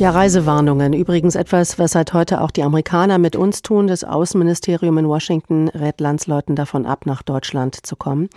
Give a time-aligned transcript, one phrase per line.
[0.00, 0.94] Ja, Reisewarnungen.
[0.94, 3.86] Übrigens etwas, was seit heute auch die Amerikaner mit uns tun.
[3.86, 8.30] Das Außenministerium in Washington rät Landsleuten davon ab, nach Deutschland zu kommen.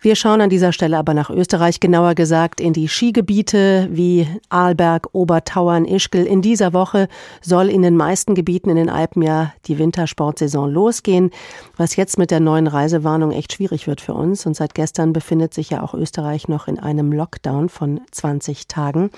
[0.00, 5.10] Wir schauen an dieser Stelle aber nach Österreich, genauer gesagt in die Skigebiete wie Arlberg,
[5.12, 6.24] Obertauern, Ischgl.
[6.24, 7.08] In dieser Woche
[7.42, 11.30] soll in den meisten Gebieten in den Alpen ja die Wintersportsaison losgehen,
[11.76, 14.46] was jetzt mit der neuen Reisewarnung echt schwierig wird für uns.
[14.46, 19.10] Und seit gestern befindet sich ja auch Österreich noch in einem Lockdown von 20 Tagen.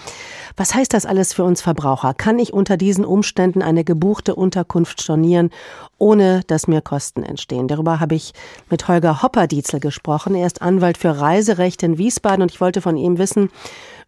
[0.57, 1.84] Was heißt das alles für uns Verbraucher?
[1.85, 5.51] Verbraucher kann ich unter diesen Umständen eine gebuchte Unterkunft stornieren,
[5.99, 7.69] ohne dass mir Kosten entstehen.
[7.69, 8.33] Darüber habe ich
[8.71, 10.35] mit Holger Hopperdietzel gesprochen.
[10.35, 13.51] Er ist Anwalt für Reiserecht in Wiesbaden und ich wollte von ihm wissen,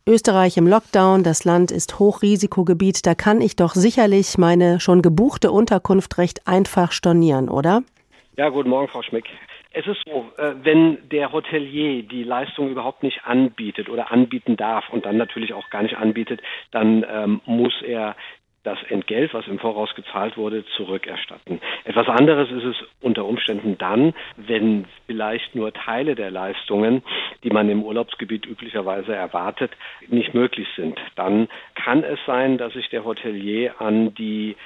[0.07, 5.53] Österreich im Lockdown, das Land ist Hochrisikogebiet, da kann ich doch sicherlich meine schon gebuchte
[5.53, 7.83] Unterkunft recht einfach stornieren, oder?
[8.39, 9.27] Ja, guten Morgen, Frau Schmick.
[9.79, 14.89] Es ist so, äh, wenn der Hotelier die Leistung überhaupt nicht anbietet oder anbieten darf
[14.89, 16.41] und dann natürlich auch gar nicht anbietet,
[16.71, 18.17] dann ähm, muss er
[18.67, 21.61] das Entgelt, was im Voraus gezahlt wurde, zurückerstatten.
[21.85, 27.03] Etwas anderes ist es unter Umständen dann, wenn vielleicht nur Teile der Leistungen,
[27.45, 29.71] die man im Urlaubsgebiet üblicherweise erwartet,
[30.09, 30.99] nicht möglich sind.
[31.15, 34.57] Dann kann es sein, dass sich der Hotelier an die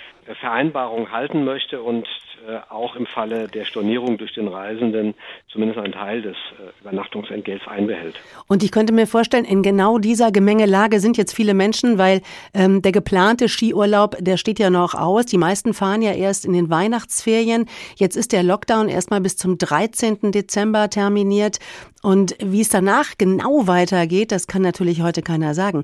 [0.40, 2.06] Vereinbarung halten möchte und
[2.48, 5.14] äh, auch im Falle der Stornierung durch den Reisenden
[5.52, 8.14] zumindest einen Teil des äh, Übernachtungsentgelts einbehält.
[8.48, 12.22] Und ich könnte mir vorstellen, in genau dieser Gemengelage sind jetzt viele Menschen, weil
[12.54, 15.26] ähm, der geplante Skiurlaub, der steht ja noch aus.
[15.26, 17.66] Die meisten fahren ja erst in den Weihnachtsferien.
[17.96, 20.32] Jetzt ist der Lockdown erstmal bis zum 13.
[20.32, 21.58] Dezember terminiert.
[22.02, 25.82] Und wie es danach genau weitergeht, das kann natürlich heute keiner sagen.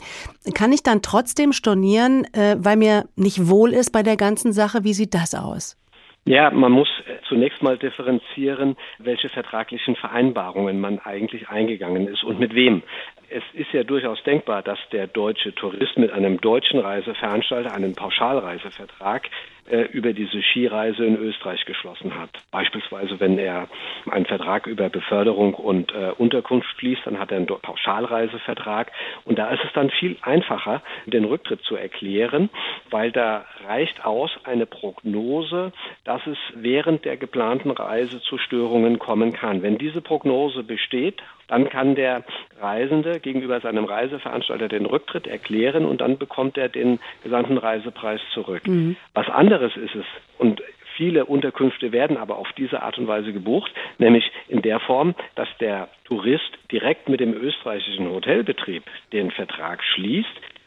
[0.55, 4.85] Kann ich dann trotzdem stornieren, äh, weil mir nicht wohl ist bei der ganzen Sache?
[4.85, 5.77] Wie sieht das aus?
[6.27, 12.41] Ja, man muss äh, zunächst mal differenzieren, welche vertraglichen Vereinbarungen man eigentlich eingegangen ist und
[12.41, 12.83] mit wem.
[13.29, 19.29] Es ist ja durchaus denkbar, dass der deutsche Tourist mit einem deutschen Reiseveranstalter einen Pauschalreisevertrag
[19.69, 22.31] äh, über diese Skireise in Österreich geschlossen hat.
[22.53, 23.69] Beispielsweise, wenn er
[24.09, 28.93] einen Vertrag über Beförderung und äh, Unterkunft schließt, dann hat er einen Pauschalreisevertrag.
[29.25, 32.49] Und da ist es dann viel einfacher, den Rücktritt zu erklären,
[32.91, 35.73] weil da reicht aus eine Prognose,
[36.05, 39.63] dass es während der geplanten Reise zu Störungen kommen kann.
[39.63, 42.25] Wenn diese Prognose besteht, dann kann der
[42.61, 48.67] Reisende gegenüber seinem Reiseveranstalter den Rücktritt erklären und dann bekommt er den gesamten Reisepreis zurück.
[48.67, 48.97] Mhm.
[49.15, 50.07] Was anderes ist es,
[50.39, 50.63] und
[50.97, 55.49] Viele Unterkünfte werden aber auf diese Art und Weise gebucht, nämlich in der Form, dass
[55.61, 58.83] der Tourist direkt mit dem österreichischen Hotelbetrieb
[59.13, 60.27] den Vertrag schließt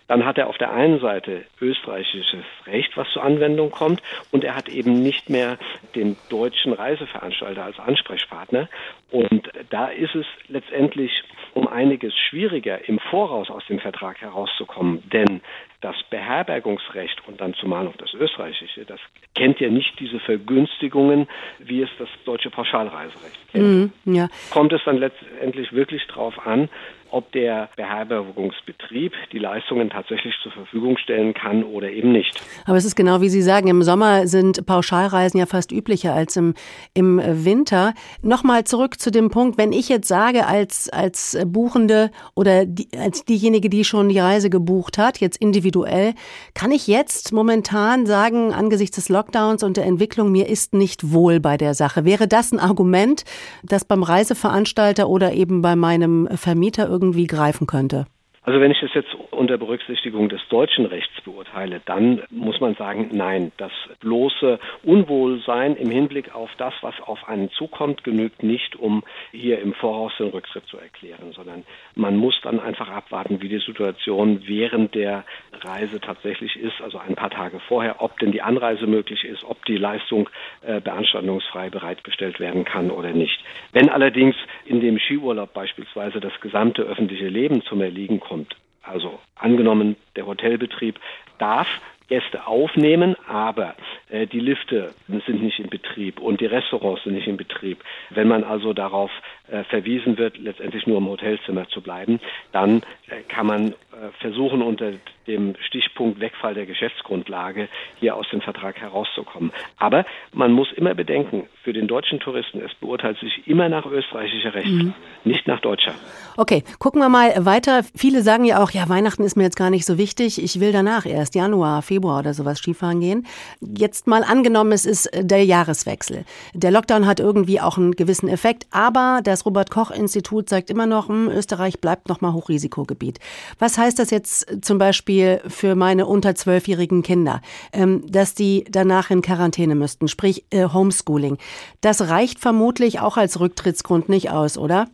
[0.09, 4.55] dann hat er auf der einen Seite österreichisches Recht, was zur Anwendung kommt, und er
[4.55, 5.57] hat eben nicht mehr
[5.95, 8.67] den deutschen Reiseveranstalter als Ansprechpartner.
[9.11, 11.11] Und da ist es letztendlich
[11.53, 15.03] um einiges schwieriger, im Voraus aus dem Vertrag herauszukommen.
[15.11, 15.41] Denn
[15.81, 18.99] das Beherbergungsrecht und dann zumal noch das österreichische, das
[19.33, 21.27] kennt ja nicht diese Vergünstigungen,
[21.59, 23.93] wie es das deutsche Pauschalreiserecht kennt.
[24.05, 24.27] Mm, ja.
[24.51, 26.69] Kommt es dann letztendlich wirklich darauf an,
[27.11, 32.39] ob der Beherbergungsbetrieb die Leistungen tatsächlich zur Verfügung stellen kann oder eben nicht.
[32.65, 36.35] Aber es ist genau wie Sie sagen, im Sommer sind Pauschalreisen ja fast üblicher als
[36.37, 36.53] im,
[36.93, 37.93] im Winter.
[38.21, 43.25] Nochmal zurück zu dem Punkt, wenn ich jetzt sage als, als Buchende oder die, als
[43.25, 46.13] diejenige, die schon die Reise gebucht hat, jetzt individuell,
[46.53, 51.39] kann ich jetzt momentan sagen, angesichts des Lockdowns und der Entwicklung, mir ist nicht wohl
[51.39, 52.05] bei der Sache.
[52.05, 53.23] Wäre das ein Argument,
[53.63, 58.05] das beim Reiseveranstalter oder eben bei meinem Vermieter irgendwie greifen könnte?
[58.49, 63.09] Also wenn ich das jetzt unter Berücksichtigung des deutschen Rechts beurteile, dann muss man sagen,
[63.11, 69.03] nein, das bloße Unwohlsein im Hinblick auf das, was auf einen zukommt, genügt nicht, um
[69.31, 73.59] hier im Voraus den Rücktritt zu erklären, sondern man muss dann einfach abwarten, wie die
[73.59, 78.87] Situation während der Reise tatsächlich ist, also ein paar Tage vorher, ob denn die Anreise
[78.87, 80.27] möglich ist, ob die Leistung
[80.61, 83.43] äh, beanstandungsfrei bereitgestellt werden kann oder nicht.
[83.73, 88.38] Wenn allerdings in dem Skiurlaub beispielsweise das gesamte öffentliche Leben zum Erliegen kommt,
[88.83, 90.99] also angenommen, der Hotelbetrieb
[91.37, 91.67] darf
[92.09, 93.75] Gäste aufnehmen, aber
[94.09, 97.83] äh, die Lifte sind nicht in Betrieb und die Restaurants sind nicht in Betrieb.
[98.09, 99.11] Wenn man also darauf
[99.47, 102.19] äh, verwiesen wird, letztendlich nur im Hotelzimmer zu bleiben,
[102.51, 103.75] dann äh, kann man
[104.19, 104.93] versuchen, unter
[105.27, 107.69] dem Stichpunkt Wegfall der Geschäftsgrundlage
[107.99, 109.51] hier aus dem Vertrag herauszukommen.
[109.77, 114.55] Aber man muss immer bedenken, für den deutschen Touristen, es beurteilt sich immer nach österreichischer
[114.55, 114.93] Rechtslage, mhm.
[115.23, 115.93] nicht nach deutscher.
[116.35, 117.81] Okay, gucken wir mal weiter.
[117.95, 120.41] Viele sagen ja auch, ja, Weihnachten ist mir jetzt gar nicht so wichtig.
[120.41, 123.27] Ich will danach erst Januar, Februar oder sowas Skifahren gehen.
[123.61, 126.25] Jetzt mal angenommen, es ist der Jahreswechsel.
[126.53, 130.85] Der Lockdown hat irgendwie auch einen gewissen Effekt, aber das Robert Koch Institut sagt immer
[130.85, 133.19] noch, hm, Österreich bleibt noch mal Hochrisikogebiet.
[133.59, 137.41] Was heißt heißt das jetzt zum Beispiel für meine unter zwölfjährigen Kinder,
[137.73, 141.39] ähm, dass die danach in Quarantäne müssten, sprich äh, Homeschooling.
[141.81, 144.85] Das reicht vermutlich auch als Rücktrittsgrund nicht aus, oder?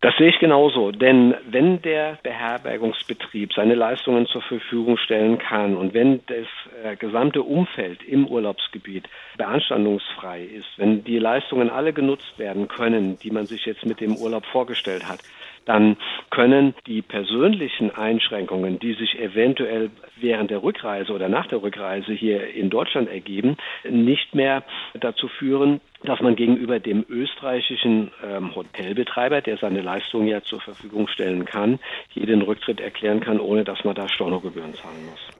[0.00, 5.94] Das sehe ich genauso, denn wenn der Beherbergungsbetrieb seine Leistungen zur Verfügung stellen kann und
[5.94, 6.48] wenn das
[6.82, 13.30] äh, gesamte Umfeld im Urlaubsgebiet beanstandungsfrei ist, wenn die Leistungen alle genutzt werden können, die
[13.30, 15.20] man sich jetzt mit dem Urlaub vorgestellt hat,
[15.64, 15.96] dann
[16.30, 22.52] können die persönlichen Einschränkungen, die sich eventuell während der Rückreise oder nach der Rückreise hier
[22.54, 23.56] in Deutschland ergeben,
[23.88, 24.64] nicht mehr
[24.94, 31.08] dazu führen, dass man gegenüber dem österreichischen ähm, Hotelbetreiber, der seine Leistungen ja zur Verfügung
[31.08, 31.78] stellen kann,
[32.08, 35.32] hier den Rücktritt erklären kann, ohne dass man da Stornogebühren zahlen muss.